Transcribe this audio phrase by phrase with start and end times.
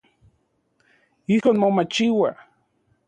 [1.33, 2.31] Ijkon mamochiua.